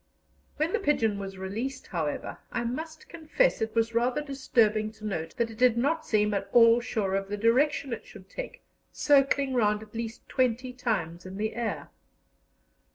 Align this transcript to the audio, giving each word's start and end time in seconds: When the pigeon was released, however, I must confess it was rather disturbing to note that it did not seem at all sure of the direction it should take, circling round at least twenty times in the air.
When 0.57 0.73
the 0.73 0.79
pigeon 0.79 1.19
was 1.19 1.37
released, 1.37 1.85
however, 1.85 2.39
I 2.51 2.63
must 2.63 3.07
confess 3.07 3.61
it 3.61 3.75
was 3.75 3.93
rather 3.93 4.23
disturbing 4.23 4.91
to 4.93 5.05
note 5.05 5.37
that 5.37 5.51
it 5.51 5.59
did 5.59 5.77
not 5.77 6.07
seem 6.07 6.33
at 6.33 6.49
all 6.53 6.79
sure 6.81 7.13
of 7.13 7.27
the 7.29 7.37
direction 7.37 7.93
it 7.93 8.07
should 8.07 8.27
take, 8.27 8.63
circling 8.91 9.53
round 9.53 9.83
at 9.83 9.93
least 9.93 10.27
twenty 10.27 10.73
times 10.73 11.27
in 11.27 11.37
the 11.37 11.53
air. 11.53 11.91